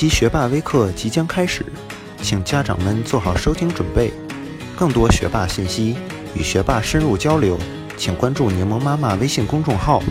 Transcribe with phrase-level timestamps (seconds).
[0.00, 1.62] 期学霸微课即将开始，
[2.22, 4.10] 请家长们做好收听准备。
[4.74, 5.94] 更多学霸信息
[6.34, 7.60] 与学霸深入交流，
[7.98, 10.02] 请关注柠檬妈妈微信公众号。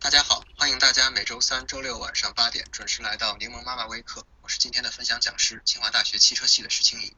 [0.00, 7.12] 大家好，欢迎大家每周三、周六晚上八点准时来到柠檬妈妈微课，我是今天的分享讲师，清华大学汽车系的石青怡。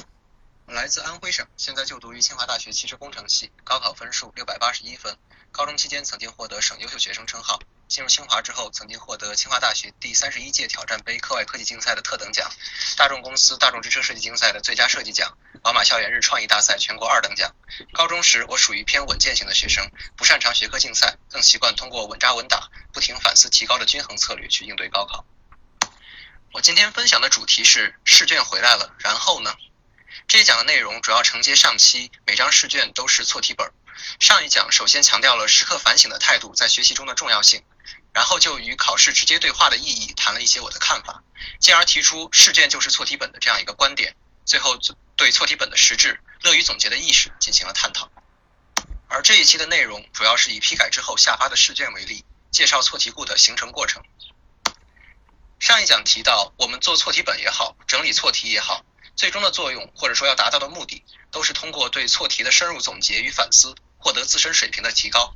[0.00, 5.16] 我来自安徽省，现在就读于清华大学汽车工程系，高考分数六百八十一分，
[5.50, 7.58] 高中期间曾经获得省优秀学生称号。
[7.88, 12.52] 进入清华之后，曾经获得清华大学第三十一届挑战杯课外科技竞赛的特等奖，
[12.98, 17.50] 大众公司大众之车设计竞赛的最佳设计奖，宝马校园日创意大赛全国二等奖。
[17.94, 25.24] 高中时我属于偏稳健型的学生，不擅长学科竞赛，更习惯通过稳扎稳打、不停反思提高的均衡策略去应对高考。
[26.52, 29.56] 我今天分享的主题是试卷回来了，然后呢？
[30.28, 33.72] 这一讲的内容主要承接上期，每张试卷都是错题本。
[34.20, 37.64] 上一讲首先强调了时刻反省的态度在学习中的重要性，
[38.12, 41.22] 然后就与考试直接对话的意义谈了一些我的看法，
[41.58, 44.78] 进而提出试卷就是错题本的这样一个观点，最后
[45.16, 48.10] 对错题本的实质、乐于总结的意识进行了探讨。
[49.08, 54.02] 而这一期的内容主要是以批改之后下发的试卷为例，介绍错题库的形成过程。
[55.58, 58.84] 上一讲提到，我们做错题本也好，整理错题也好。
[59.18, 61.02] 最终的作用，或者说要达到的目的，
[61.32, 65.34] 都是通过对错题的深入总结与反思，获得自身水平的提高。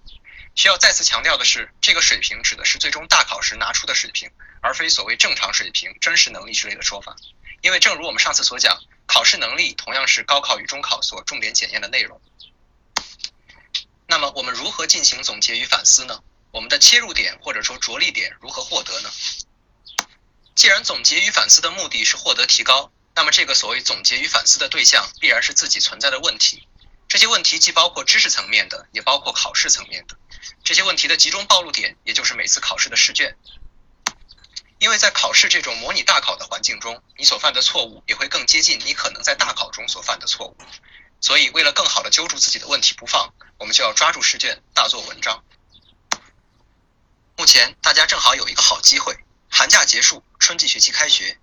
[0.55, 7.17] 需要再次强调的是，这个水平指的是最终大考时拿出的水平，而非所谓正常水平、真实能力之类的说法。
[7.61, 12.21] 因为正如我们上次所讲，考试能力同样是高考与中考所重点检验的内容。
[14.07, 16.23] 那么，我们如何进行总结与反思呢？
[16.53, 19.11] 我们的切入点或者说着力点如何获得呢？
[20.55, 22.93] 既然总结与反思的目的是获得提高。
[23.15, 26.67] 那么，这个所谓总结与反思的对象，必然是自己存在的问题。
[27.09, 30.17] 这些问题既包括知识层面的，也包括考试层面的。
[30.65, 33.37] 这些问题的集中暴露点，也就是每次考试的试卷。
[34.79, 40.57] 因为在考试这种模拟大考的环境中，你所犯的错误也会更接近你可能在大考中所犯的错误。
[41.21, 45.45] 所以，为了更好的揪住自己的问题不放，我们就要抓住试卷，大做文章。
[47.37, 49.15] 目前，大家正好有一个好机会：
[49.51, 51.39] 寒假结束，春季学期开学。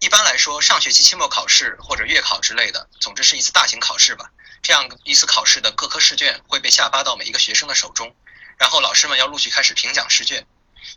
[0.00, 4.30] 一般来说，上学期期末考试或者月考之类的，总之是一次大型考试吧。
[4.62, 8.16] 这样一次考试的各科试卷会被下发到每一个学生的手中，
[8.56, 10.46] 然后老师们要陆续开始评奖试卷。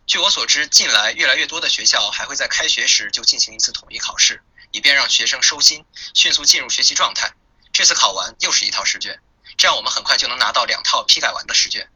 [0.07, 4.41] 据我所知，近来越来越多的学校还会在开学时就进行一次统一考试，
[4.71, 5.83] 以便让学生收心，
[6.13, 7.33] 迅速进入学习状态。
[7.73, 9.19] 这次考完又是一套试卷，
[9.57, 11.89] 这样我们很快就能拿到两套批改完的试卷。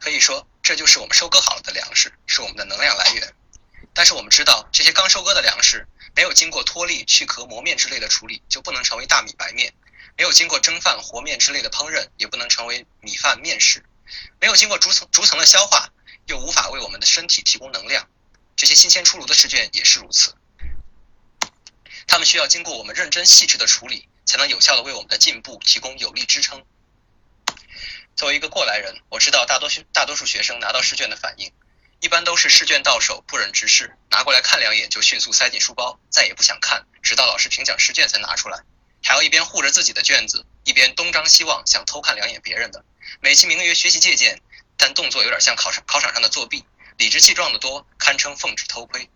[0.00, 3.32] 可以说，这就是我们收割好了的粮食，是我们的能量来源。
[3.94, 9.70] 但是我们知道，这些刚收割的粮食没有经过脱粒、去壳、磨面之类的处理，就不能成为大米白面；
[10.16, 13.80] 没有经过蒸饭、和面之类的烹饪，也不能成为米饭面食；
[14.40, 15.90] 没有经过逐层逐层的消化，
[16.26, 18.08] 又无法为我们的身体提供能量。
[18.56, 20.34] 这些新鲜出炉的试卷也是如此，
[22.06, 26.64] 他们需要经过我们认真细致的处理，才能有效的为我们的进步提供有力支撑。
[28.14, 31.50] 作为一个过来人，我知道大多数大多数学生拿到试卷的反应。
[32.02, 38.58] 一般都是试卷到手不忍直视，拿过来看两眼就迅速塞进书包，再也不想看，直到老师评奖试卷才拿出来，
[39.04, 42.84] 还要一边护着自己的卷子，一边东张西望，想偷看两眼别人的。
[43.20, 44.42] 美其名曰学习借鉴，
[44.76, 46.64] 但动作有点像考场考场上的作弊，
[46.96, 49.08] 理直气壮的多，堪称奉旨偷窥。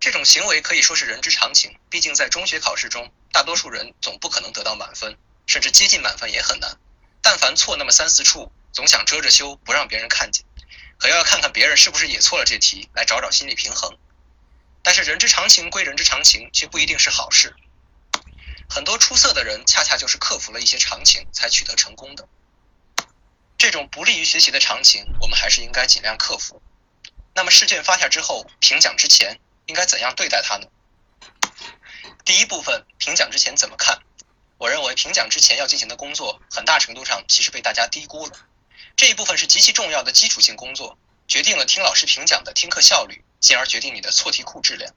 [0.00, 5.16] 这种行为可以说是人之常情，毕竟在中学考试中，大多数人总不可能得到满分，
[5.46, 6.76] 甚至接近满分也很难。
[7.22, 10.44] 但凡错那么三四处，总想遮着羞，不让别人看见。
[11.00, 13.96] 可要看看别人是不是也错了这题，来找找心理平衡。
[14.82, 17.56] 但是人之常情归人之常情，却不一定是好事。
[18.68, 22.28] 很多出色的人，恰恰就是克服了一些常情，才取得成功的。
[23.56, 26.60] 这种不利于学习的常情，我们还是应该尽量克服。
[27.34, 30.66] 那么试卷发下之后，评奖之前应该怎样对待它呢？
[32.26, 33.98] 第一部分，评奖之前怎么看？
[34.58, 38.32] 我认为评奖之前要进行的工作，很大程度上其实被大家低估了。
[39.00, 44.94] 这一部分是极其重要的基础性工作，决定了听老师评讲的听课效率，进而决定你的错题库质量。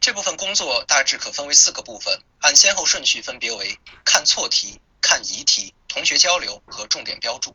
[0.00, 7.54] 这部分工作大致可分为四个部分，按先后顺序分别为看错题、看疑题、同学交流和重点标注。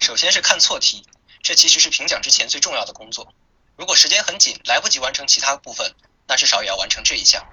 [0.00, 1.06] 首先是看错题，
[1.40, 3.32] 这其实是评讲之前最重要的工作。
[3.76, 5.94] 如果时间很紧，来不及完成其他部分，
[6.26, 7.46] 那至少也要完成这一项。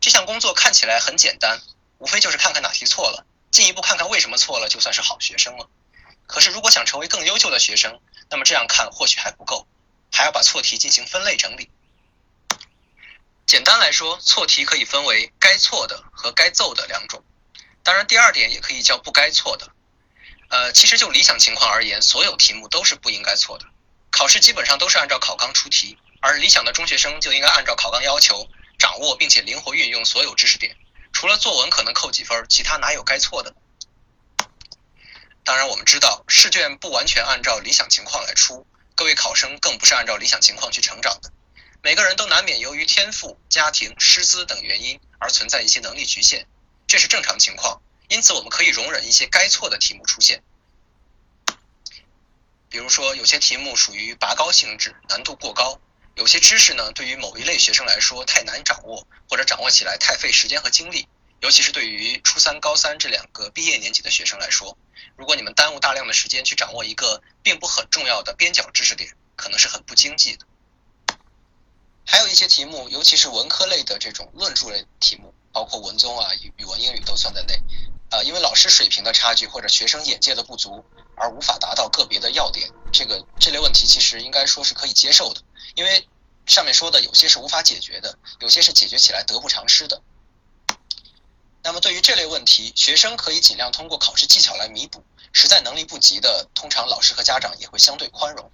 [0.00, 1.60] 这项工作看起来很简单，
[1.98, 3.26] 无非就是看看哪题错了。
[3.50, 5.68] 进一步看看为什么错了，就算是好学生了。
[6.26, 8.00] 可是如果想成为更优秀的学生，
[8.30, 9.66] 那么这样看或许还不够，
[10.12, 11.70] 还要把错题进行分类整理。
[13.46, 17.24] 简单来说，错题可以分为该错的和该奏的两种。
[17.82, 19.70] 当然，第二点也可以叫不该错的。
[20.50, 23.64] 呃，其实就理想情况而言，所有题目都是不应该错的。
[24.10, 28.46] 考试基本上都是按照考纲出题，而理想的中学生就应该按照考纲要求，
[28.78, 30.76] 掌握并且灵活运用所有知识点。
[31.18, 33.52] 除了作文可能扣几分，其他哪有该错的？
[35.42, 41.32] 当然，我们知道试卷不完全按照理想情况来出，各位考生更不是按照理想情况去成长的。
[41.82, 46.46] 每个人都难免由于天赋、家庭、师资等原因而存在一些能力局限，
[46.86, 47.82] 这是正常情况。
[48.08, 50.44] 因此，我们可以容忍一些该错的题目出现。
[52.68, 55.80] 比如说，有些题目属于拔高性质，难度过高；
[56.18, 61.06] 有些知识呢，对于某一类学生来说太难掌握，或者掌握起来太费时间和精力。
[61.40, 64.76] 尤其是对于初三、高三这两个毕业年级的学生来说，
[65.14, 70.44] 如果你们耽误大量的时间去掌握一个并不很重要的边角知识点，可能是很不经济的。
[72.04, 77.54] 还有一些题目，尤其是文科类的这种论述类题目，包括文综啊、语语文、英语都算在内。
[78.10, 85.42] 啊，因为老师水平的差距或者学生眼界的不足，而无法达到个别的要点，这个这类问题其实应该说是可以接受的。
[85.74, 86.08] 因为
[86.46, 90.02] 上面说的有些是无法解决的，有些是解决起来得不偿失的。
[91.62, 98.50] 那么对于这类问题，学生可以尽量通过考试技巧来弥补，实在能力不及的，通常老师和家长也会相对宽容。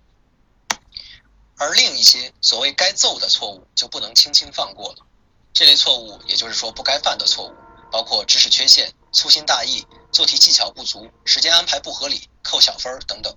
[1.57, 5.07] 而另一些所谓该揍的错误就不能轻轻放过了。
[5.53, 7.55] 这类错误，也就是说不该犯的错误，
[7.93, 13.37] 包括知识缺陷、粗心大意、做题技巧不足、时间安排不合理、扣小分等等。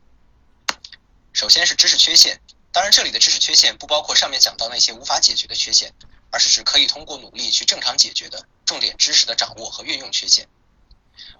[1.32, 2.42] 首先是知识缺陷，
[2.72, 5.94] 当然这里的知识缺陷不包括上面讲到那些无法解决的缺陷，
[6.30, 10.48] 而是指可以通过努力去正常解决的重点知识的掌握和运用缺陷。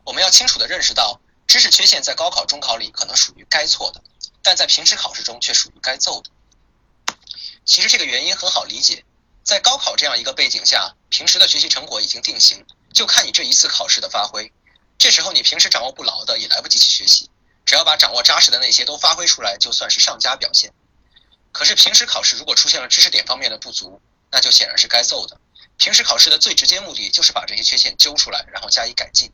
[0.04, 4.02] 我们要清楚地认识到，知识缺陷在高考、中考里可能属于该错的，
[4.42, 6.32] 但在平时考试中却属于该奏的。
[7.66, 9.04] 其实这个原因很好理解，
[9.44, 14.52] 在高考这样一个背景下，平时的学习成果已经定型，就看你这一次考试的发挥。
[14.98, 17.30] 这时候你平时掌握不牢的也来不及去学习，
[17.66, 20.74] 只要把掌握扎实的那些都发挥出来，就算是上佳表现。
[21.52, 24.02] 可是平时考试如果出现了知识点方面的不足，
[24.32, 25.40] 那就显然是该揍的。
[25.78, 29.32] 平时考试的最直接目的就是把这些缺陷揪出来，然后加以改进。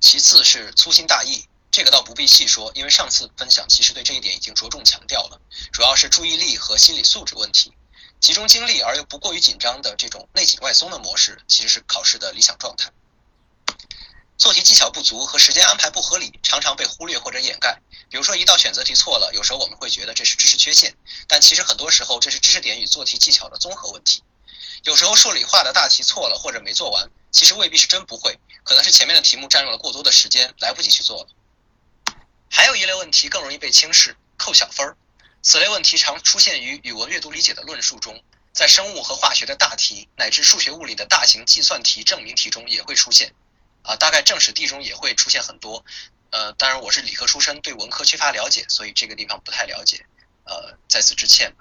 [0.00, 1.46] 其次是粗心大意。
[1.70, 5.40] 这个倒不必细说，因为上次分享其实对这一点已经着重强调了，
[5.70, 7.72] 主要是注意力和心理素质问题，
[8.18, 12.90] 集中精力而又不过于紧张的这种内紧外松的模式，其实是考试的理想状态。
[14.38, 17.76] 做题技巧不足和时间安排不合理，常常被忽略或者掩盖。
[18.08, 20.94] 比如说一道选择题错了，有时候我们会觉得这是知识缺陷，
[21.26, 24.22] 但其实很多时候这是知识点与做题技巧的综合问题。
[24.84, 32.14] 有时候数理化的大题错了或者没做完，其实未必是真不会，可能是前面的题目占用了过多的时间，来不及去做了。
[32.48, 34.96] 还有一类问题更容易被轻视，扣小分儿。
[35.42, 43.34] 此类问题常出现于语文阅读理解的论述中，在生物和化学的大题，乃至数学物理的大型计算题、证明题中也会出现。
[43.82, 45.84] 啊，大概政史地中也会出现很多。
[46.30, 50.04] 呃，当然我是理科出身，对文科缺乏了解，所以这个地方不太了解。
[50.44, 51.54] 呃，在此致歉。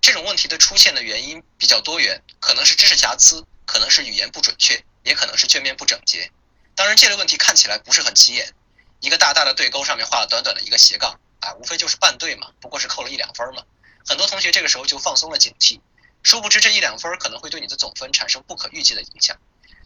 [0.00, 6.30] 这种问题的出现的原因比较多元，可能是知识瑕疵，可能是语言不准确，也可能是卷面不整洁。
[6.74, 8.54] 当然，这类问题看起来不是很起眼。
[9.00, 13.62] 一个大大的对勾上面画了短短的一个斜杠，啊，无非就是半对嘛，不过是扣了一两分嘛。
[14.06, 15.80] 很多同学这个时候就放松了警惕，
[16.22, 19.36] 殊不知这一两分可能会对你的总分产生不可预计的影响。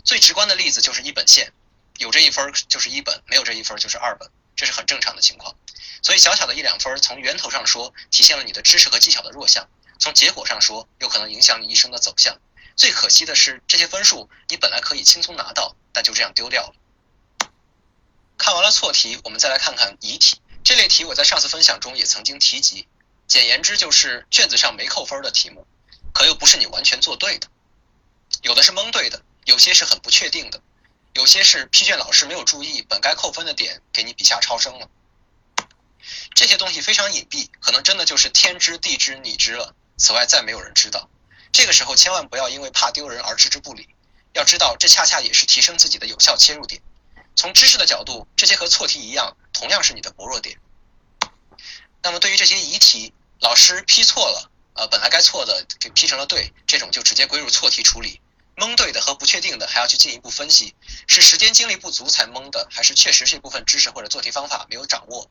[0.05, 1.53] 最直观的例子就是一本线，
[1.99, 5.55] 有这一分就是一本，没有这一分就是二本，这是很正常的情况。
[6.03, 9.65] 所以小小的一两分，从源头上说，体现了你的知识和技巧的弱项；
[9.99, 12.37] 从结果上说，有可能影响你一生的走向。
[12.75, 17.49] 最可惜的是，这些分数你本来可以轻松拿到，但就这样丢掉了。
[18.37, 20.41] 看完了错题，我们再来看看疑题。
[20.65, 22.89] 这类题我在上次分享中也曾经提及，
[23.29, 25.67] 简言之就是卷子上没扣分的题目，
[26.13, 27.49] 可又不是你完全做对的，
[28.43, 30.61] 有的是蒙对的，有些是很不确定的，
[31.15, 34.89] 有些是批卷老师没有注意本该扣分的点给你笔下超生了。
[36.35, 41.09] 这些东西非常隐蔽，可能真的就是天知地知你知了，此外再没有人知道。
[41.53, 43.89] 这个时候千万不要因为怕丢人而置之不理，
[44.33, 46.81] 要知道这恰恰也是提升自己的有效切入点。
[47.37, 50.59] 从知识的角度，这些和错题一样，同样是你的薄弱点。
[52.03, 58.21] 那么对于这些疑题，老师批错了，呃，本来该错的给批成了对，这种就直接归入错题处理。
[58.57, 60.75] 蒙对的和不确定的还要去进一步分析，
[61.09, 65.31] 是时间精力不足才蒙的，还是确实这部分知识或者做题方法没有掌握？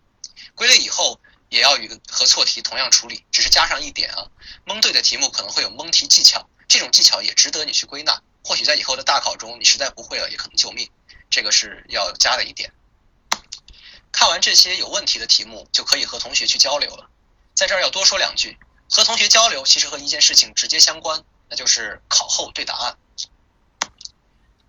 [0.56, 4.28] 归类以后也要与和错题同样处理，只是加上一点啊，
[4.66, 8.22] 蒙对的题目可能会有蒙题技巧，这种技巧也值得你去归纳。
[8.44, 10.90] 或许在以后的大考中，你实在不会了，也可能救命。
[11.30, 12.74] 这个是要加的一点。
[14.12, 17.08] 看完这些有问题的题目，就可以和同学去交流了。
[17.54, 18.58] 在这儿要多说两句，
[18.90, 22.98] 和同学交流其实和一件事情直接相关，那就是考后对答案。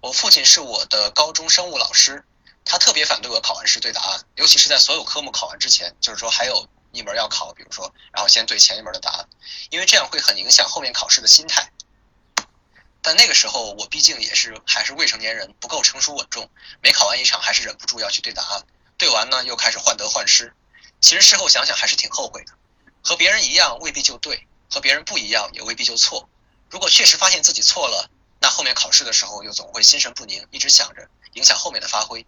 [0.02, 2.24] 我父亲是我的高中生物老师，
[2.64, 9.28] 他特别反对我考完试对答案，尤其是在所有科目考完之前，就是说还有一门要考，比如说，然后先对前一门的答案，
[9.70, 11.70] 因为这样会很影响后面考试的心态。
[13.00, 16.50] 但那个时候我毕竟也是还是未成年人，不够成熟稳重，
[16.82, 18.66] 每考完一场还是忍不住要去对答案，
[18.98, 20.52] 对完呢又开始患得患失。
[21.00, 22.52] 其实事后想想还是挺后悔的。
[23.04, 26.28] 和别人一样未必就对，和别人不一样也未必就错。
[26.70, 28.10] 如果确实发现自己错了，
[28.42, 32.26] 那后面考试的时候又总会心神不宁，一直想着影响后面的发挥。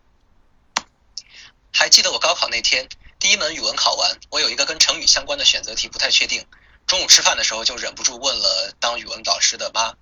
[1.73, 6.47] 还记得我高考那天，第一门语文考完，我有一个跟成语相关的选择题不太确定，
[6.87, 9.93] 中午吃饭的时候就忍不住问了当语文导师的妈。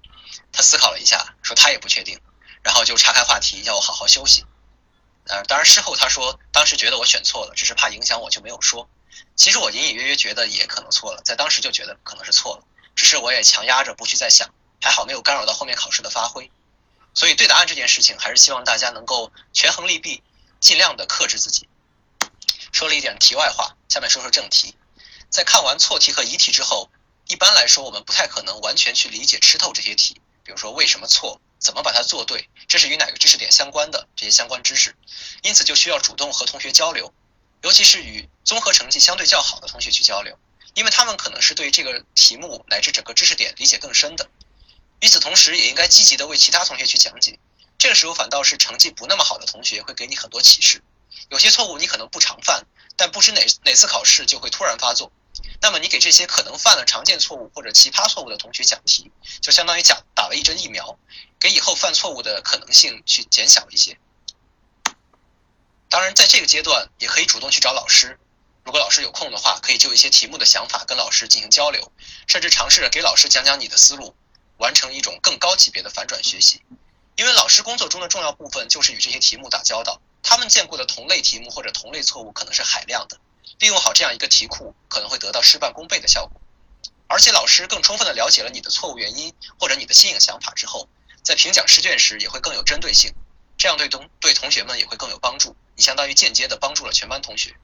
[0.53, 2.21] 她思考了一下，说她也不确定，
[2.63, 4.45] 然后就岔开话题，要我好好休息。
[5.29, 8.87] 呃，当然事后她说，当时觉得我选错了，只是怕影响我，就没有说。
[9.35, 12.65] 其实我隐隐约约觉得也可能错了，在当时就觉得可能是错了，
[12.95, 14.53] 只是我也强压着不去再想，
[14.83, 16.51] 还好没有干扰到后面考试的发挥。
[17.15, 20.23] 所以对答案这件事情，还是希望大家能够权衡利弊，
[20.61, 21.69] 尽量的克制自己。
[22.73, 24.75] 说了一点题外话，下面说说正题。
[25.31, 26.91] 在看完错题和疑题之后，
[27.27, 34.97] 一般来说我们不太可能完全去理解吃透这些题，比如说为什么错，怎么把它做对，这是与哪个知识点相关的这些相关知识，
[35.43, 37.13] 因此就需要主动和同学交流。
[37.63, 40.37] 尤其是与综合成绩相对较好的同学去交流，
[40.75, 44.29] 因为他们可能是对这个题目乃至整个知识点理解更深的。
[45.03, 47.37] 与此同时，也应该积极的为其他同学去讲解。
[47.77, 50.81] 这个时候反倒是成绩不那么好的同学会给你很多启示。
[51.29, 52.65] 有些错误你可能不常犯，
[52.97, 55.11] 但不知哪哪次考试就会突然发作。
[55.61, 60.97] 那么你给这些可能犯了常见错误或者奇葩错误的同学讲题，就相当于讲打了一针疫苗，
[61.41, 63.99] 给以后犯错误的可能性去减小一些。
[65.89, 68.21] 当然，在这个阶段也可以主动去找老师。
[68.65, 71.91] 如果老师有空的话，可以就一些题目的想法跟老师进行交流，
[72.29, 74.15] 甚至尝试着给老师讲讲你的思路，
[74.63, 76.63] 完成一种更高级别的反转学习。
[77.17, 83.19] 因为老师工作中的重要部分就是与这些题目打交道，他们见过的同类题目或者同类错误可能是海量的，
[83.59, 86.41] 利用好这样一个题库，可能会得到事半功倍的效果。
[87.09, 90.89] 而且老师更充分的了解了你的错误原因或者你的新颖想法之后，
[91.25, 93.13] 在评讲试卷时也会更有针对性，
[93.59, 95.57] 这样对同对同学们也会更有帮助。
[95.75, 97.55] 你相当于间接的帮助了全班同学。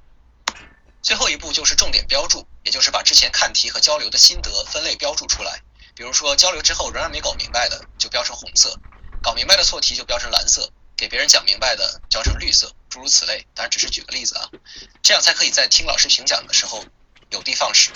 [1.01, 5.63] 最后一步就是重点标注，也就是把之前看题和交流的心得分类标注出来。
[5.99, 8.71] 比如说交流之后仍然没搞明白的，就标成红色；
[9.21, 13.45] 搞明白的错题就标成蓝色；给别人讲明白的标成绿色，诸如此类。
[13.53, 14.49] 当然只是举个例子啊，
[15.03, 16.85] 这样才可以在听老师评讲的时候
[17.31, 17.91] 有的放矢。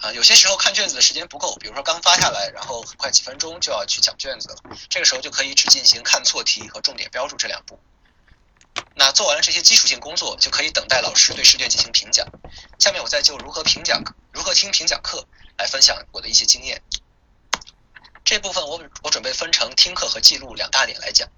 [0.00, 4.56] 啊，有些时候看卷子的时间不够，比如说刚发下来，然后很快几分钟就要去讲卷子了，
[4.90, 7.80] 这个时候就可以只进行看错题和重点标注这两步。
[8.94, 12.26] 那做完了这些基础性工作，就可以等待老师对试卷进行评讲。
[12.78, 16.82] 下面我再就如何评讲、如何听评讲课来分享我的一些经验。
[18.24, 21.28] 这部分我我准备分成听课和记录两大点来讲。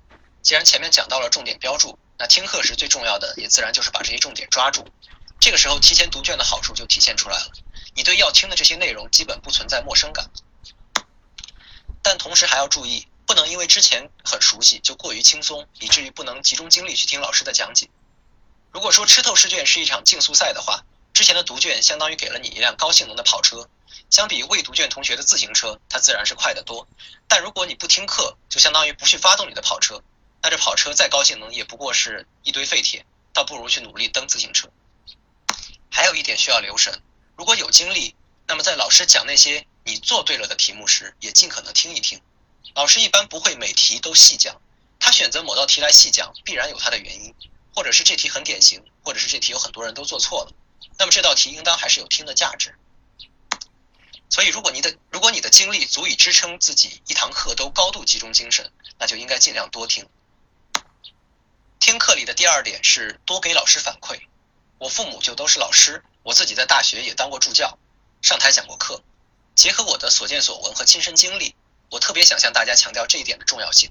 [0.42, 4.85] 既然前面讲到了重点标注，那听课时最重要的也自然就是把这些重点抓住。
[5.38, 7.52] 这个时候提前读卷的好处就体现出来了。
[7.94, 10.30] 你对要听的这些内容基本不存在陌生感，
[12.02, 17.88] 但同时还要注意，不能因为之前很熟悉就过于轻松，以至于不能集中精力去听老师的讲解。
[18.71, 23.69] 如果说吃透试卷是一场竞速赛的话，之前的读卷相当于给了你一辆高性能的跑车，
[24.11, 26.88] 相比未读卷同学的自行车，它自然是快得多。
[27.29, 30.02] 但如果你不听课，就相当于不去发动你的跑车，
[30.43, 34.71] 那这跑车再高性能也不过是一堆废铁，倒不如去努力蹬自行车。
[35.91, 37.02] 还有一点需要留神。
[37.37, 38.14] 如果有精力，
[38.47, 42.21] 那么在老师讲那些你做对了的题目时，也尽可能听一听。
[42.75, 44.61] 老师一般不会每题都细讲，
[44.99, 47.35] 他选择某道题来细讲，必然有他的原因，
[47.75, 50.52] 或者是这题很典型，或者是这题有很多人都做错了。
[50.99, 52.75] 那么这道题应当还是有听的价值。
[54.31, 60.09] 所以，如果你的如果你的精力足以支撑自己一堂课都高度集中精神，那就应该尽量多听。
[61.78, 64.21] 听课里的第二点是多给老师反馈。
[64.78, 66.02] 我父母就都是老师。
[66.23, 67.76] 我自己在大学也当过助教，
[68.23, 69.02] 上台讲过课，
[69.54, 71.54] 结合我的所见所闻和亲身经历，
[71.93, 73.91] 我特别想向大家强调这一点的重要性。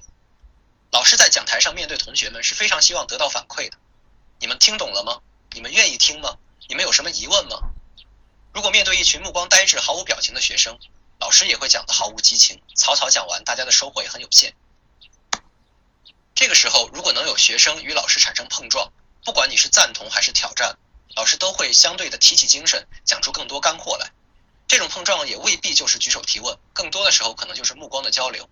[0.90, 3.78] 老师在讲台上面对同学们是非常希望得到反馈的。
[4.40, 5.20] 你们听懂了吗？
[5.52, 6.36] 你们愿意听吗？
[6.68, 7.60] 你们有什么疑问吗？
[8.52, 10.76] 如果面对一群目光呆滞、毫无表情的学生，
[11.20, 14.52] 老师也会讲得毫无激情，草草讲完，大家的收获也很有限。
[16.34, 18.92] 这个时候，如果能有学生与老师产生碰撞，
[19.24, 20.76] 不管你是赞同还是挑战。
[21.14, 24.10] 老师都会相对的提起精神，讲出更多干货来。
[24.72, 28.48] 这种碰撞也未必就是举手提问，更多的时候可能就是目光的交流。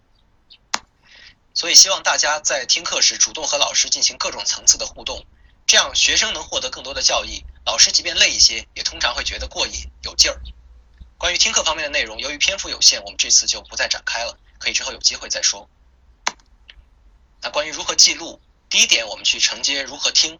[1.55, 5.25] 所以希望大家在听课时主动和老师进行各种层次的互动，
[5.67, 9.73] 这样学生能获得更多的教益，老师即便累一些，也通常会觉得过瘾
[10.03, 10.39] 有劲儿。
[11.17, 15.71] 关于听课方面的内容，由于篇幅有限，我们这次就不再展开了，可以之后有机会再说。
[17.41, 20.39] 那关于如何记录，第一点，我们去承接如何听。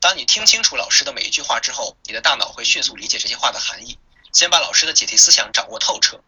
[0.00, 3.96] 当你听清楚老师的每一句话之后，你的大脑会迅速理解这些话的含义，
[4.32, 6.20] 先把老师的解题思想掌握透彻。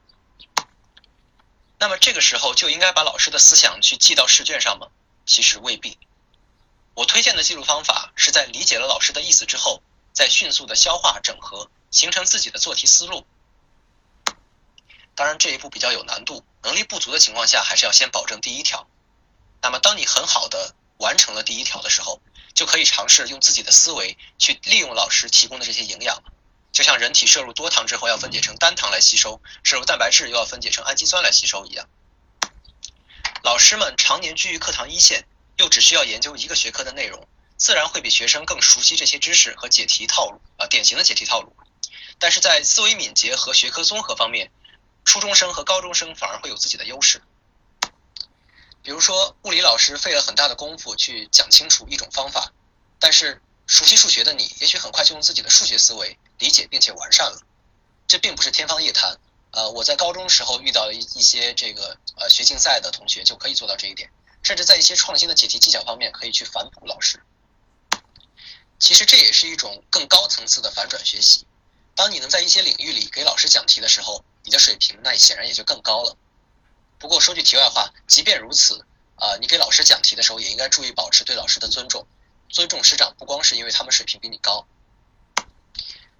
[1.79, 4.89] 那么这个时候就应该把老师的思想去记到试卷上吗？
[5.27, 5.99] 其实未必。
[6.95, 9.83] 我推荐的记录方法是在理解了老师的意思之后，
[10.13, 13.27] 再迅速的消化整合，形成自己的做题思路。
[15.15, 18.87] 当然这一步比较有难度，能力不足的情况下，还是要先保证第一条。
[19.61, 22.21] 那么当你很好的完成了第一条的时候，
[22.55, 26.23] 就可以尝试用自己的思维去利用老师提供的这些营养
[26.75, 31.89] 就像人体摄入多糖之后要分解成单糖来吸收，摄入蛋白质又要分解成氨基酸来吸收一样。
[33.45, 35.25] 老师们常年居于课堂一线，
[35.57, 41.55] 又只需要研究一个学科的内容，自然会比学生更熟悉这些知识和解题套路啊，典型的解题套路。
[42.19, 44.51] 但是在思维敏捷和学科综合方面，
[45.05, 47.23] 初中生和高中生反而会有自己的优势。
[48.83, 52.53] 比如说，物理老师费了很大的功夫去讲清楚一种方法，
[52.99, 57.41] 但是熟悉数学的你，也许很快就用自己的数学思维理解并且完善了。
[58.07, 59.19] 这并不是天方夜谭。
[59.53, 64.11] 呃，我在高中时候遇到了一一些这个呃学竞赛的同学就可以做到这一点，
[64.43, 67.23] 甚至在一些创新的解题技巧方面可以去反哺老师。
[68.79, 71.47] 其实这也是一种更高层次的反转学习。
[71.95, 76.17] 当你能在一些领域里给老师讲题的时候，你的水平那显然也就更高了。
[76.99, 82.05] 不过说句题外话，即便如此，啊，你给老师讲题的时候也应该注意保持对老师的尊重。
[82.55, 84.65] 尊重师长不光是因为他们水平比你高，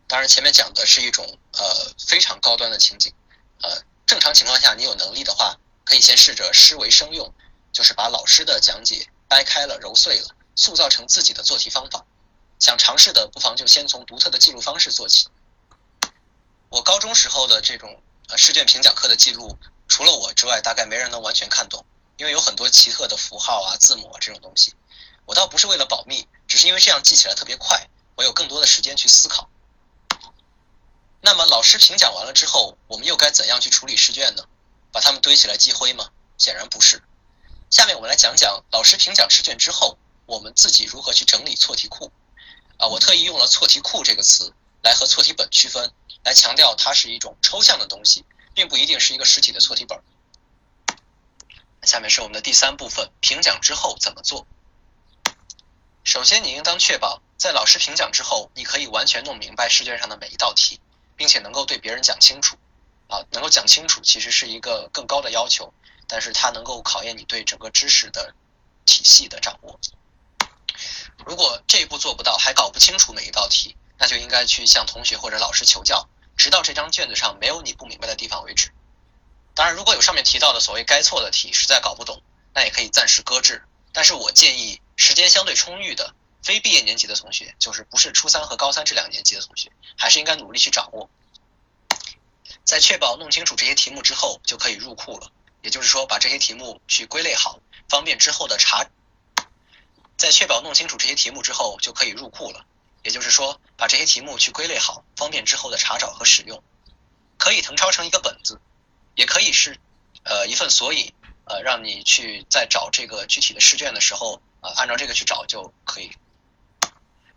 [0.09, 3.15] 当然前面讲的是一种呃非常高端的情景，
[3.63, 3.71] 呃，
[4.05, 7.33] 正常情况下你有能力的话，可以先试着师为生用，
[7.73, 10.27] 就是把老师的讲解掰开了揉碎了，
[10.57, 12.05] 塑造成自己的做题方法。
[12.59, 15.29] 想尝试的不妨就先从独特的记录方式做起。
[16.69, 24.75] 我高中时候的这种呃试卷评讲课的记录，除了我之外，大概没人能完全看懂，因为有很多奇特的符号啊、字母啊这种东西。
[25.27, 29.49] 我倒不是为了保密，只是因为这样记起来特别快，我有更多的时间去思考。
[31.21, 34.45] 那么老师评讲完了之后，我们又该怎样去处理试卷呢？
[34.93, 36.11] 把它们堆起来积灰吗？
[36.37, 37.03] 显然不是。
[37.71, 42.13] 下面我们来讲讲老师评讲试卷之后，我们自己如何去整理错题库。
[42.77, 45.93] 啊，我特意用了错题库这个词来和错题本区分。
[46.25, 50.01] 来强调它是一种抽象的东西，并不一定是一个实体的错题本。
[51.83, 54.47] 下面是我们的第三部分，评讲之后怎么做？
[56.05, 60.79] 首先，你应当确保在老师评讲之后，你可以完全弄明白试卷上的每一道题，
[61.17, 62.57] 并且能够对别人讲清楚。
[63.09, 65.73] 啊，能够讲清楚其实是一个更高的要求，
[66.07, 68.35] 但是它能够考验你对整个知识的
[68.85, 69.81] 体系的掌握。
[71.27, 76.09] 如果这一步做不到，还搞不清楚每一道题，那就应该去向同学或者老师求教。
[76.37, 78.73] 直到这张卷子上没有你不明白的地方为止。
[79.55, 83.63] 当然，如果有上面提到的所谓该错的题，实在搞不懂，那也可以暂时搁置。
[83.93, 91.09] 但是我建议时间相对充裕的非毕业年级的同学，就是不是初三和高三这两年级的同学，还是应该努力去掌握。
[92.65, 95.31] 在确保弄清楚这些题目之后，就可以入库了。
[95.63, 98.87] 也就是说，把这些题目去归类好，方便之后的查。
[100.17, 102.67] 在确保弄清楚这些题目之后，就可以入库了。
[103.03, 106.63] 也就是说，把这些题目去归类好，方便之后的查找和使用。
[107.39, 108.61] 可以誊抄成一个本子，
[109.15, 109.79] 也可以是
[110.25, 111.13] 呃一份索引，
[111.45, 116.11] 呃让你去在找这个具体的试卷的时候，呃按照这个去找就可以。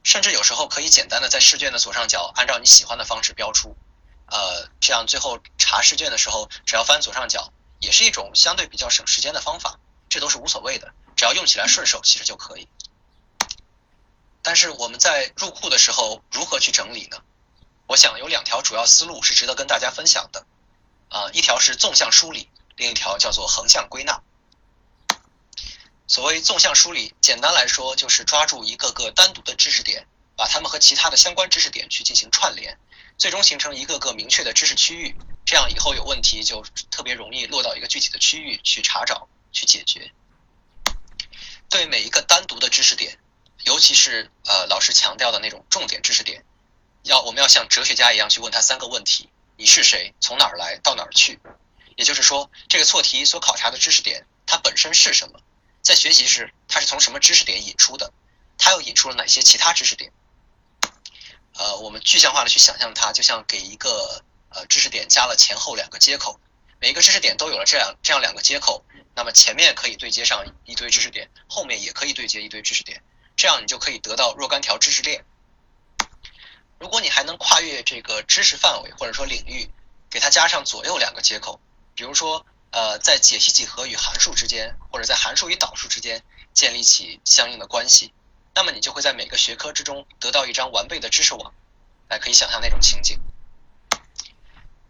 [0.03, 3.75] 甚至有时候可以简单的在试卷的左上角按照你喜欢的方式标出，
[4.27, 9.77] 呃这样最后查试卷的时候，只要翻左上角，也是一种相对比较省时间的方法。
[10.09, 12.69] 这都是无所谓的，只要用起来顺手，其实就可以。
[14.41, 17.21] 但是我们在入库的时候如何去整理呢？
[17.87, 20.45] 我想有两条主要思路是值得跟大家分享的，
[21.09, 24.21] 啊，一条是纵向梳理，另一条叫做横向归纳。
[26.07, 32.77] 所谓纵向梳理，简单来说就是抓住一个个单独的知识点，把它们和其他的相关知识点去进行串联，
[33.17, 35.15] 最终形成一个个明确的知识区域，
[35.45, 40.11] 这样以后有问题就特别容易落到一个具体的区域去查找、去解决。
[41.69, 43.19] 对每一个单独的知识点。
[43.65, 46.45] 尤其是呃，老师强调的那种重点知识点，
[47.03, 50.13] 要我们要像哲学家一样去问他三个问题：你是谁？
[50.21, 50.77] 从哪儿来？
[50.77, 51.39] 到哪儿去？
[51.97, 55.41] 也就是说，这个错题所考察的知识点，它本身是什么？
[55.87, 58.11] 在学习时，它是从什么知识点引出的？
[58.57, 60.11] 它又引出了哪些其他知识点？
[61.53, 66.41] 呃，我们具象化的去想象它，就像给一个呃知识点加了前后两个接口，
[66.81, 68.83] 每一个知识点都有了这样这样两个接口，
[69.15, 73.01] 那么前面可以对接上一堆知识点，后面也可以对接一堆知识点。
[73.37, 75.23] 这样你就可以得到若干条知识链。
[76.79, 79.69] 如果你还能跨越这个知识范围或者说领域，
[80.09, 81.61] 给它加上左右两个接口，
[81.95, 88.13] 比如说呃在解析几何与函数之间，或者在函数与导数之间建立起相应的关系，
[88.53, 91.53] 那么你就会在每个学科之中得到一张完备的知识网。
[92.09, 93.19] 来，可以想象那种情景。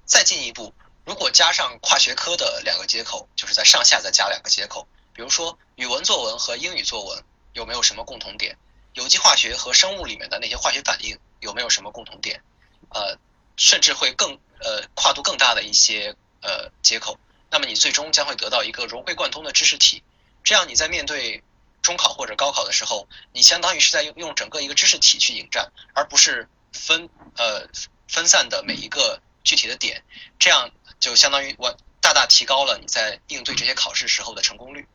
[0.06, 8.58] 再进一步，如果加上跨学科的两个接口，就是在上下再加两个接口，比如说语文作文和英语作文有没有什么共同点？
[8.94, 12.42] 有机化学和生物里面的那些化学反应有没有什么共同点？
[12.90, 13.18] 呃，
[13.58, 20.04] 甚至会更呃跨度更大的一些呃接口，那么你最终将会得到一个融会贯通的知识体。
[20.44, 21.44] 这样你在面对
[21.82, 27.68] 中考或者高考的时候，你相当于是在用用整个一个知识体去迎战，而不是分呃
[28.08, 30.04] 分散的每一个具体的点，
[30.40, 34.88] 这样就相当于我大大提高了你在应对这些考试时候的成功率。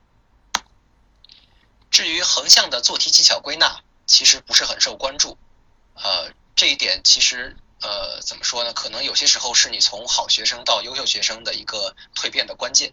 [1.91, 5.37] 至于横向的做题技巧归纳，其实不是很受关注，
[5.95, 8.73] 呃，这一点其实呃怎么说呢？
[8.73, 12.93] 可能有些时候是你从好学生到优秀学生的一个蜕变的关键。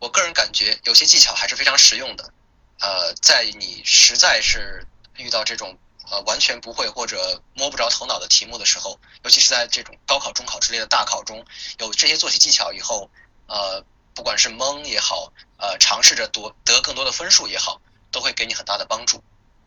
[0.00, 2.32] 我个人感觉有些技巧还是非常实用的，
[2.80, 4.84] 呃，在你实在是
[5.16, 5.78] 遇到这种
[6.10, 11.46] 呃完全不会或者摸不着头脑的题目的时候，尤其是在这种高考、中考之类的大考中，
[11.78, 13.08] 有这些做题技巧以后，
[13.46, 17.80] 呃，不管是蒙也好，呃，尝试着夺得更多的分数也好，
[18.10, 19.22] 都会给你很大的帮助。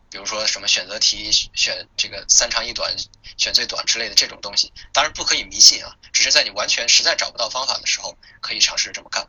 [0.08, 2.94] 比如说什么选择题选这个三长一短
[3.36, 9.28] 选最短之类的这种东西，当然不可以迷信啊，只是在你完全实在找不到方法的时候，可以尝试这么干。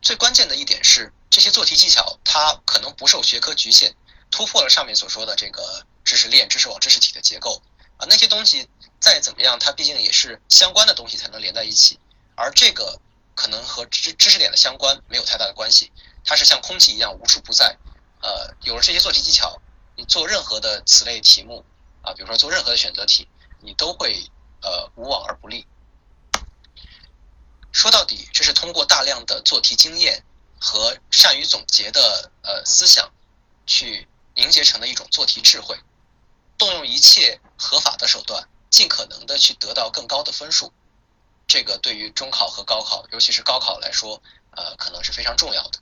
[0.00, 3.94] 最关键的一点是，这些做题技巧它可能不受学科局限，
[4.30, 7.60] 突破了上面所说的这个知识链、知识网、知识体的结构
[7.96, 8.68] 啊，那些东西
[9.00, 11.98] 再怎么样，它毕竟也是相关的东西才能连在一起，
[12.36, 13.00] 而这个
[13.34, 15.90] 可能和知知识点的相关没有太大的关系，
[16.24, 17.76] 它是像空气一样无处不在。
[18.20, 19.60] 呃，有了这些做题技巧，
[19.96, 21.64] 你做任何的此类题目
[22.02, 23.28] 啊，比如说做任何的选择题，
[23.60, 25.66] 你都会呃无往而不利。
[27.70, 30.24] 说到底，这是通过大量的做题经验
[30.60, 33.12] 和善于总结的呃思想，
[33.66, 35.78] 去凝结成的一种做题智慧。
[36.56, 40.72] 动用一切合法的手段，尽可能的去得到更高的分数，
[41.46, 44.20] 这个对于中考和高考，尤其是高考来说，
[44.56, 45.78] 呃，可能是非常重要的。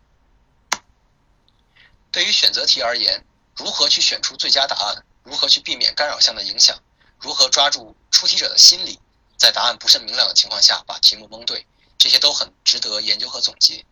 [2.16, 6.82] 对于选择题而言，如何去选出最佳答案，如何去避免干扰项的影响，
[7.20, 8.98] 如何抓住出题者的心理，
[9.36, 11.66] 在答案不甚明了的情况下把题目蒙对，
[11.98, 13.84] 这些都很值得研究和总结。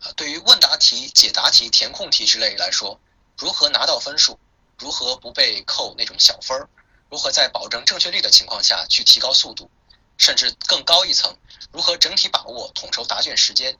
[0.00, 3.00] 啊，对于问答题、解答题、填空题之类来说，
[3.38, 4.38] 如何拿到分数，
[4.78, 6.68] 如何不被扣那种小分儿，
[7.08, 9.70] 如何在保证正确率的情况下去提高速度，
[10.18, 11.34] 甚至更高一层，
[11.72, 13.78] 如何整体把握统筹答卷时间。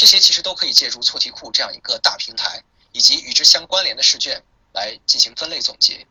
[0.00, 6.06] 这些其实都可以借助错题库这样一个大平台，以及与之相关联的试卷来进行分类总结。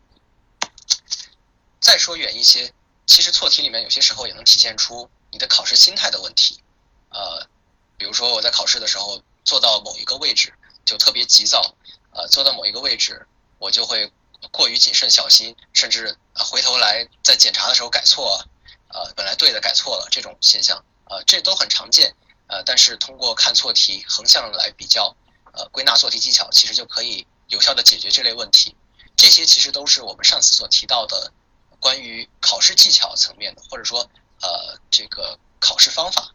[1.79, 2.71] 再说远一些，
[3.07, 6.61] 其实错题里面有些时候也能体现出你的考试心态的问题。
[7.09, 7.49] 呃，
[7.97, 10.53] 比如说我在考试的时候坐到某一个位置
[10.85, 11.73] 就特别急躁，
[12.11, 13.25] 呃，坐到某一个位置
[13.57, 14.13] 我就会
[14.51, 18.45] 过于谨慎小心，甚至回头来在检查的时候改错，
[18.89, 22.15] 呃，本来对的改错了这种现象，呃，这都很常见。
[22.49, 25.15] 呃，但是通过看错题横向来比较，
[25.53, 28.75] 呃，归纳做题技巧，其实就可以有效的解决这类问题。
[29.15, 31.31] 这些其实都是我们上次所提到的
[31.79, 34.01] 关于考试技巧层面的，或者说
[34.41, 36.33] 呃这个考试方法。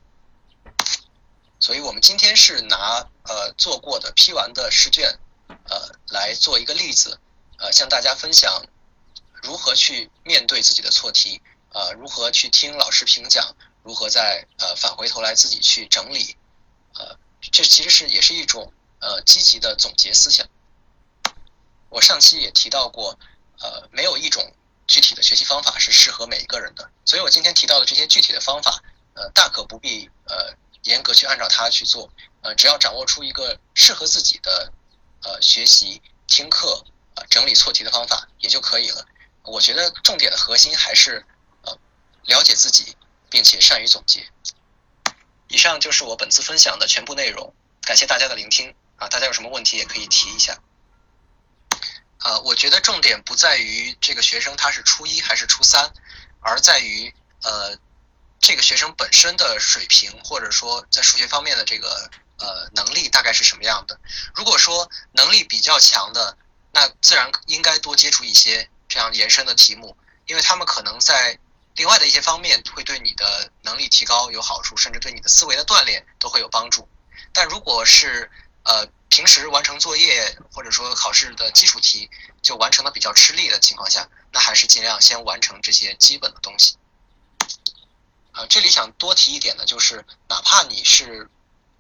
[1.59, 7.19] 所以我们今天是拿呃做过的批完的试卷，呃来做一个例子，
[7.59, 8.63] 呃向大家分享
[9.43, 11.41] 如何去面对自己的错题，
[11.75, 13.55] 呃如何去听老师评讲。
[13.85, 16.35] 如何在呃返回头来自己去整理，
[16.95, 17.19] 呃，
[17.53, 20.49] 这其实是也是一种呃积极的总结思想。
[21.91, 23.19] 我上期也提到过，
[23.61, 24.43] 呃，没有一种
[24.87, 28.83] 具体的学习方法是适合每一个人的，所以我今天提到的这些具体的方法，
[29.13, 32.11] 呃，大可不必呃严格去按照它去做，
[32.41, 34.73] 呃，只要掌握出一个适合自己的
[35.25, 36.83] 呃学习听课
[37.17, 39.07] 呃整理错题的方法也就可以了。
[39.43, 41.23] 我觉得重点的核心还是
[42.27, 42.97] 了解自己。
[43.31, 44.25] 并且善于总结。
[45.49, 49.09] 以上就是我本次分享的全部内容，感谢大家的聆听啊！
[49.09, 50.57] 大家有什么问题也可以提一下。
[52.21, 55.93] 呃，我觉得重点不在于这个学生他是初一还是初三，
[56.39, 57.77] 而在于呃
[58.39, 62.09] 这个学生本身的水平，或者说在数学方面的这个
[62.39, 63.99] 呃能力大概是什么样的。
[64.33, 66.39] 如果说能力比较强的，
[66.71, 71.37] 那自然应该多接触一些这样延伸的题目，因为他们可能在。
[71.77, 76.89] 另外的一些方面会对你的能力提高有好处，甚至对你的思维的锻炼都会有帮助。
[77.33, 78.31] 但如果是
[78.65, 82.09] 呃平时完成作业或者说考试的基础题
[82.43, 86.77] 就完成的比较吃力的情况下，那还是尽量先完成这些基本的东西。
[88.33, 91.29] 呃，这里想多提一点的就是，哪怕你是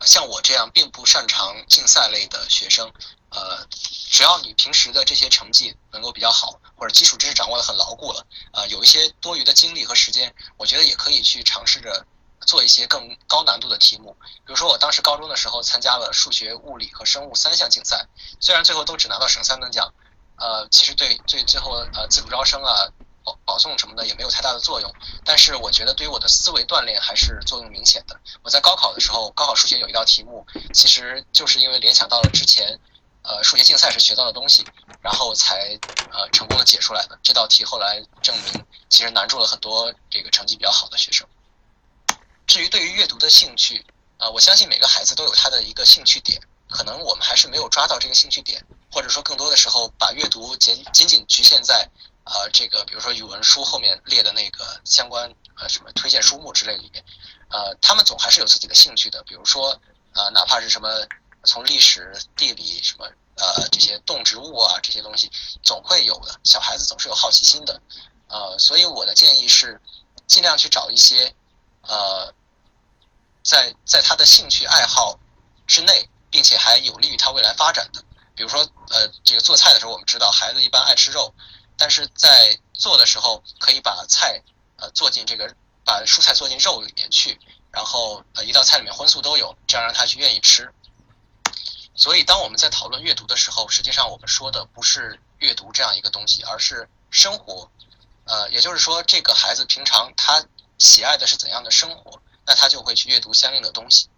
[0.04, 2.92] 像我这样并不擅长竞赛类的学生，
[3.30, 3.66] 呃，
[4.10, 12.06] 只要你平时的这些成绩能够比较好，或者基础知识掌握的很牢固了，呃，有一些多余的精力和时间，我觉得也可以去尝试着
[12.46, 14.16] 做一些更高难度的题目。
[14.46, 18.06] 比如说，我当时高中的时候参加了数学、物理和生物三项竞赛，
[18.40, 19.92] 虽然最后都只拿到省三等奖，
[20.36, 22.88] 呃，其实对对最后呃自主招生啊。
[23.24, 28.20] 保保送什么的也没有太大的作用，但是我觉得对于我的思维锻炼还是作用明显的。
[28.42, 32.78] 我在高考的时候，高考数学有一道题目，其实就是因为联想到了之前，
[33.22, 34.64] 呃，数学竞赛时学到的东西，
[35.00, 35.78] 然后才
[36.12, 37.18] 呃成功的解出来的。
[37.22, 41.26] 这道题后来证明，其实难住了很多这个成绩比较好的学生。
[42.46, 43.86] 至于对于阅读的兴趣，
[44.18, 51.88] 啊，我相信每个孩子都有他的一个兴趣点，可能我们还是没有抓到这个兴趣点，或者说更多的时候把阅读仅仅仅局限在。
[52.26, 57.04] 呃，这个比如说语文书后面列的那个相关呃什么推荐书目之类里面，
[57.50, 59.22] 呃，他们总还是有自己的兴趣的。
[59.24, 59.78] 比如说，
[60.14, 60.88] 呃，哪怕是什么
[61.44, 63.04] 从历史、地理什么
[63.36, 65.30] 呃这些动植物啊这些东西，
[65.62, 66.40] 总会有的。
[66.44, 67.78] 小孩子总是有好奇心的，
[68.28, 69.78] 呃，所以我的建议是，
[70.26, 71.34] 尽量去找一些
[71.82, 72.32] 呃，
[73.42, 75.18] 在在他的兴趣爱好
[75.66, 78.02] 之内，并且还有利于他未来发展的。
[78.34, 81.32] 比如说，呃，这个做菜的时候，我们知道孩子一般爱吃肉。
[81.76, 84.42] 但是在做的时候，可以把菜
[84.78, 87.38] 呃做进这个，把蔬菜做进肉里面去，
[87.70, 90.68] 然后呃一道菜里面荤素都有，这样让他去愿意吃。
[91.94, 97.70] 所以当我们在讨论阅读的时候，实际上我们说的不是阅读这样一个东西，而是生活。
[98.24, 100.44] 呃，也就是说，这个孩子平常他
[100.78, 104.08] 喜爱的是怎样的生活，那他就会去阅读相应的东西。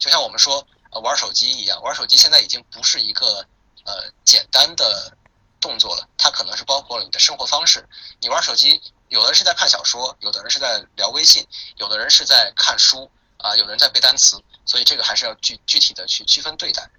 [0.00, 0.66] 就像我们说
[1.00, 3.46] 玩手机一样，玩手机现在已经不是一个
[3.84, 5.16] 呃简单的。
[5.62, 7.88] 动作了，它可能是包括了你的生活方式。
[8.18, 14.42] 你玩手机，有的人是在看小说，有的人是在聊微信，有的人是在看书啊，有的人在背单词。
[14.66, 16.90] 所以这个还是要具具体的去区分对待。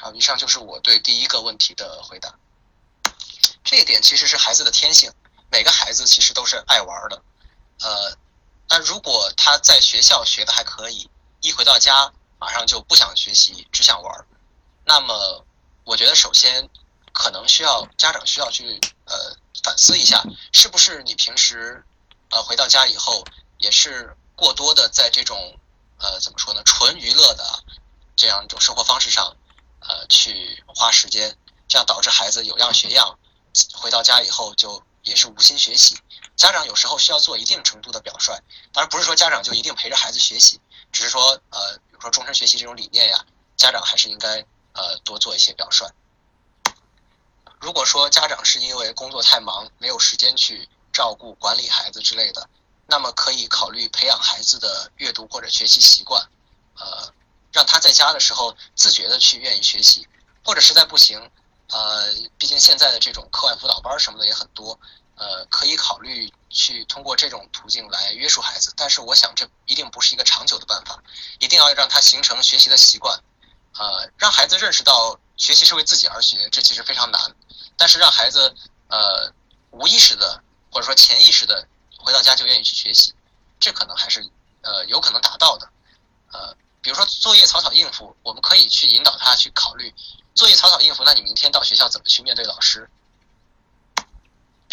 [0.00, 2.34] 好，以上就是我对第一个问题的回答。
[3.62, 5.12] 这一点其实是孩子的天性，
[5.50, 7.22] 每个孩子其实都是爱玩的。
[7.80, 8.16] 呃，
[8.66, 11.10] 但如果他在学校学的还可以，
[11.42, 12.10] 一回到家
[12.44, 14.26] 马上就不想学习，只想玩，
[14.84, 15.46] 那么
[15.84, 16.68] 我觉得首先。
[17.16, 19.14] 可能需要家长需要去呃
[19.62, 20.20] 反思一下，
[20.52, 21.84] 是不是你平时
[22.30, 23.24] 呃回到家以后
[23.56, 25.56] 也是过多的在这种
[25.98, 27.62] 呃怎么说呢纯娱乐的
[28.16, 29.36] 这样一种生活方式上
[29.78, 33.16] 呃去花时间，这样导致孩子有样学样，
[33.74, 35.96] 回到家以后就也是无心学习。
[36.34, 38.32] 家长有时候需要做一定程度的表率，
[38.72, 40.60] 当然不是说家长就一定陪着孩子学习，
[40.94, 43.26] 只是说呃比如说终身学习这种理念呀，
[43.56, 44.38] 家长还是应该
[44.72, 45.84] 呃多做一些表率。
[47.60, 52.48] 如果说家长是因为工作太忙，没有时间去照顾、管理孩子之类的，
[52.86, 56.22] 那么可以考虑培养孩子的阅读或者学习习惯，
[56.76, 57.12] 呃，
[57.52, 60.06] 让他在家的时候自觉的去愿意学习，
[60.44, 61.18] 或者实在不行，
[61.70, 64.78] 呃，毕竟现在的这种课外辅导班什么的也很多，
[65.16, 68.72] 呃，可以考虑去通过这种途径来约束孩子。
[68.76, 71.02] 但是我想这一定不是一个长久的办法，
[71.38, 73.18] 一定要让他形成学习的习惯，
[73.78, 77.20] 呃，让孩子认识到学习是为自己而学，这其实非常难。
[77.76, 78.54] 但是让孩子
[78.88, 79.32] 呃
[79.70, 81.66] 无意识的或者说潜意识的
[81.98, 83.14] 回到家就愿意去学习，
[83.60, 84.20] 这可能还是
[84.62, 85.68] 呃有可能达到的。
[86.32, 89.94] 呃，比如说作业草草应付，我们可以去引导他去考虑
[90.34, 92.90] 作业草草应付，那你明天到学校怎么去面对老师？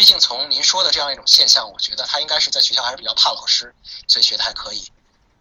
[0.02, 3.72] 毕竟从您说的这样一种现象，我觉得他应该是在学校还是比较怕老师，
[4.08, 4.92] 所以学的还可以。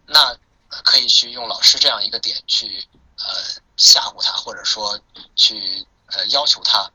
[0.05, 0.37] 那
[0.83, 3.25] 可以去用老师这样一个点去呃
[3.75, 4.99] 吓唬他，或者说
[5.35, 6.87] 去呃要求他。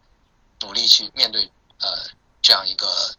[0.61, 1.51] 努力去面对
[1.81, 2.09] 呃
[2.41, 3.17] 这样一个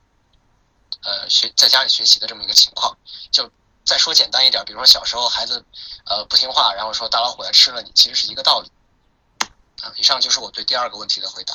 [1.04, 2.98] 呃学在家里学习的这么一个情况，
[3.30, 3.52] 就
[3.84, 5.62] 再说简单一点，比如说小时候孩子
[6.06, 8.72] 呃不听话，然后说大老虎来吃了你，其实是一个道理。
[9.82, 11.54] 啊，以上就是我对第二个问题的回答。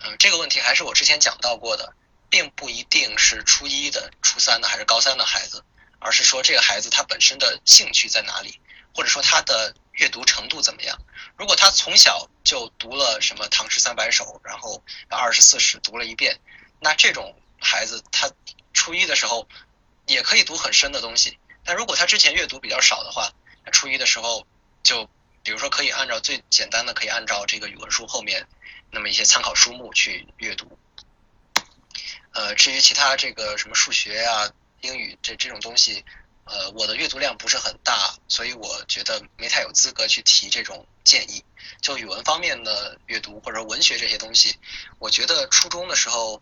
[0.00, 1.92] 嗯，这个问题还是我之前讲到过的，
[2.30, 5.64] 并不一定是初一的、初三的还是高三的孩子，
[5.98, 8.60] 而是说这个孩子他本身的兴趣在哪里，
[8.94, 10.96] 或者说他的阅读程度怎么样。
[11.36, 16.38] 如果他从小就读了什么《唐诗三百首》，然后把二十四史读了一遍，
[16.80, 18.30] 那这种孩子他
[18.72, 19.48] 初一的时候
[20.06, 21.38] 也可以读很深的东西。
[21.64, 23.32] 但如果他之前阅读比较少的话，
[23.64, 24.46] 那初一的时候
[24.82, 25.08] 就
[25.42, 28.46] 比如说可以按照最简单的，可以按照这个语文书后面
[28.90, 30.78] 那么一些参考书目去阅读。
[32.32, 34.50] 呃，至于其他这个什么数学啊、
[34.82, 36.04] 英语这这种东西，
[36.44, 41.42] 呃，我的阅读量不是很大，所以我觉得没太有资格去提这种建议。
[41.80, 44.56] 就语文方面的阅读或者文学这些东西，
[44.98, 46.40] 我觉得初中的时候，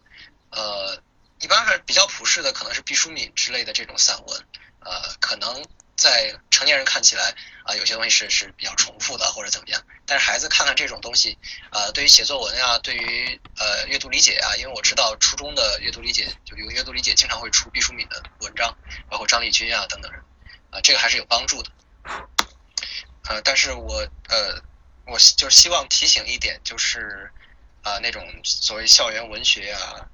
[0.50, 1.00] 呃，
[1.40, 4.46] 一般是比较普世的，可能是毕淑敏之类的这种散文，
[4.80, 5.64] 呃，可能。
[5.96, 11.38] 在成年人看起来啊，有些东西是是比较重复的或者怎么样，但是孩子看看这种东西，
[11.72, 18.76] 呃，对于写作文呀，对于呃阅读理解啊，因为我知道初中的阅读理解就有阅读理解经常会出毕淑敏的文章，
[19.08, 20.12] 包括张丽君啊等等，
[20.70, 21.70] 啊，这个还是有帮助的。
[23.28, 24.62] 呃，但是我呃，
[25.06, 27.32] 我就是希望提醒一点，就是
[27.82, 30.08] 啊那种所谓校园文学啊。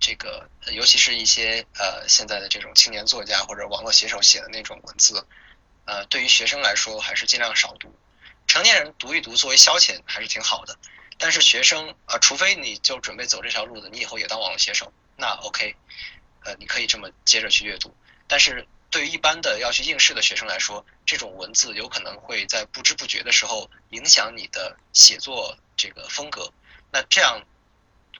[0.00, 5.26] 这个，尤其是一些呃现在的这种青年作家或者网络写手写的那种文字，
[5.84, 7.94] 呃，对于学生来说还是尽量少读。
[8.46, 10.76] 成年人读一读作为消遣还是挺好的，
[11.18, 15.76] 但是学生啊，除非你就准备走这条路的，你以后也当网络写手，那 OK，
[16.44, 17.94] 呃，你可以这么接着去阅读。
[18.26, 26.50] 但是对于一般的要去应试的学生来说，这种文字有可能会在不知不觉的时候影响你的写作这个风格，
[26.90, 27.38] 那这样。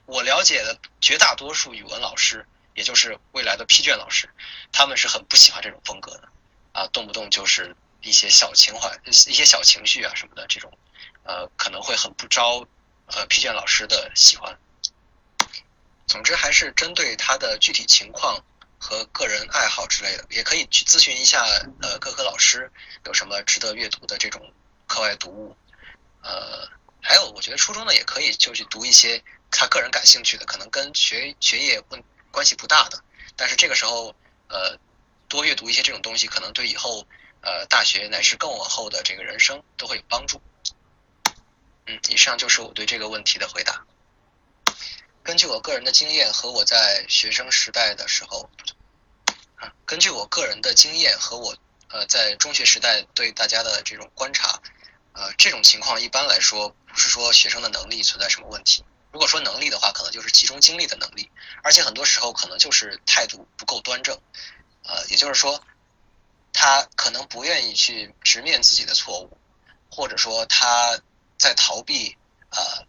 [0.05, 4.29] 我了解的绝大多数语文老师，也就是未来的批卷老师，
[4.71, 6.29] 他们是很不喜欢这种风格的，
[6.73, 10.71] 啊，动不动就是一些小情怀、一些小情绪啊什么的，这种，
[11.23, 12.67] 呃，可能会很不招
[13.05, 14.57] 呃批卷老师的喜欢。
[16.07, 18.43] 总之，还是针对他的具体情况
[18.77, 21.45] 和个人爱好之类的，也可以去咨询一下
[21.81, 22.69] 呃各科老师
[23.05, 24.41] 有什么值得阅读的这种
[24.87, 25.55] 课外读物，
[26.21, 26.67] 呃，
[27.01, 29.23] 还有我觉得初中呢也可以就去读一些。
[29.51, 31.97] 他个人感兴趣的，可能跟学学业不
[32.31, 33.03] 关系不大的，
[33.35, 34.15] 但是这个时候，
[34.47, 34.79] 呃，
[35.27, 37.05] 多阅读一些这种东西，可能对以后
[37.41, 40.41] 呃大学乃至更往后的这个人生都会有帮助。
[41.85, 43.85] 嗯，以上就是我对这个问题的回答。
[45.23, 48.49] 根据我个人的经验和我在学生时代的时候，
[49.55, 51.55] 啊，根据我个人的经验和我
[51.89, 54.59] 呃在中学时代对大家的这种观察，
[55.13, 58.83] 呃，这种情况一般来说不是说学生的能力存在什么问题。
[59.11, 61.29] 如果说能力的话，可能就是集中精力的能力，
[61.63, 64.17] 而且很多时候可能就是态度不够端正，
[64.83, 65.61] 呃，也就是说，
[66.53, 69.37] 他可能不愿意去直面自己的错误，
[69.89, 70.97] 或者说他
[71.37, 72.15] 在逃避，
[72.51, 72.85] 呃，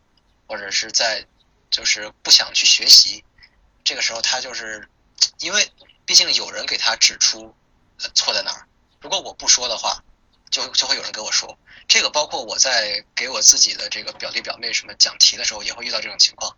[0.46, 1.26] 或者是在
[1.70, 3.24] 就是不想去学习，
[3.82, 4.88] 这个时候他就是
[5.38, 5.72] 因为
[6.06, 7.52] 毕竟有人给他指出
[8.00, 8.68] 呃错在哪儿，
[9.00, 10.02] 如果我不说的话，
[10.52, 11.58] 就就会有人给我说。
[11.88, 16.56] 这个包括我在给我自己的这个表弟表妹什么讲题的时候，也会遇到这种情况，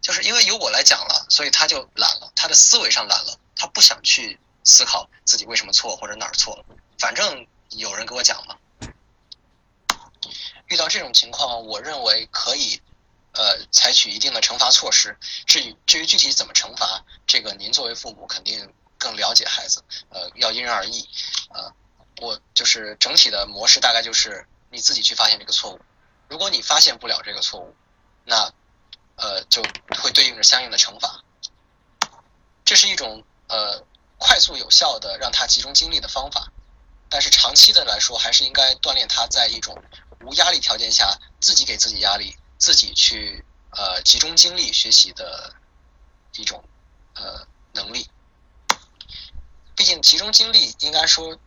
[0.00, 6.64] 就是因为由我来讲了，所以他就懒了，他的思维上懒了，他不想去思考自己为什么错或者哪儿错了，
[6.98, 8.58] 反正有人给我讲了。
[10.68, 12.80] 遇到这种情况，我认为可以
[13.32, 15.16] 呃采取一定的惩罚措施。
[15.46, 21.06] 至于至于具体怎么惩罚，这个您作为父母肯定更了解孩子，呃，要因人而异，
[21.50, 21.70] 呃，
[22.20, 24.46] 我就是整体的模式大概就是。
[24.70, 25.80] 你自己去发现这个错误，
[26.28, 27.76] 如果你发现不了这个错误，
[28.24, 28.52] 那
[29.14, 29.62] 呃就
[30.02, 31.22] 会对应着相应的惩罚。
[32.64, 33.84] 这是一种呃
[34.18, 36.50] 快速有效的让他集中精力的方法，
[37.08, 39.80] 但是长期的来说，还是应该锻炼他在一种
[40.22, 45.54] 无压力条件下自己给自己压力，自己去呃集中精力学习的
[46.32, 46.64] 一种
[47.14, 48.10] 呃能力。
[49.76, 51.38] 毕竟集中精力应该说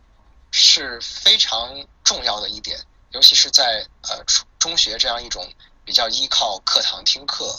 [0.50, 2.78] 是非常重要的一点。
[3.10, 5.50] 尤其是在呃中中学这样一种
[5.84, 7.58] 比较依靠课堂听课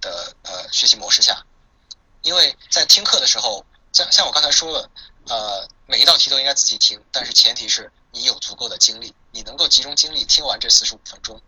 [0.00, 1.42] 的呃学习模式下，
[2.20, 4.90] 因为在听课的时候，像像我刚才说了，
[5.26, 11.40] 呃每一道题都应该仔细听，但是前提是你有足够的精力，你能够集中精力听完这四十五分钟。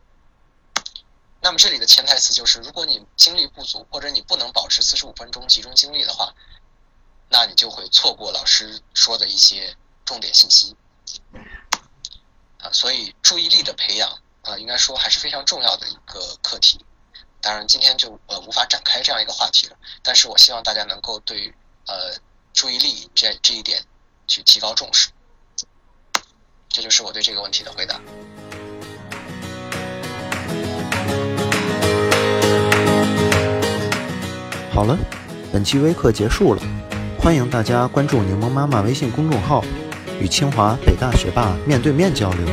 [1.43, 6.33] 那么这里的潜台词就是，如果你精力不足，或者你不能保持四十五分钟集中精力的话，
[7.29, 9.77] 那你就会错过老师说的一些
[10.07, 10.75] 重点信息。
[12.63, 14.09] 啊，所以注意力的培养
[14.43, 16.79] 啊，应该说还是非常重要的一个课题。
[17.41, 19.77] 当然，今天就呃无法展开这样一个话题了。
[20.01, 21.53] 但是我希望大家能够对
[21.87, 22.15] 呃
[22.53, 23.83] 注意力这这一点
[24.29, 25.09] 去提高重视。
[26.69, 28.01] 这就是我对这个问题的回答。
[34.73, 34.97] 好了，
[35.53, 36.63] 本期微课结束了，
[37.21, 39.65] 欢迎大家关注柠檬妈妈微信公众号。
[40.23, 42.47] 与清华、北大学霸面对面交流。